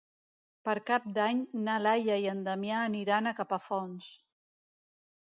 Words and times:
Per 0.67 0.73
Cap 0.85 1.03
d'Any 1.17 1.41
na 1.67 1.75
Laia 1.87 2.15
i 2.23 2.25
en 2.31 2.41
Damià 2.47 2.79
aniran 2.85 3.27
a 3.27 3.35
Capafonts. 3.41 4.09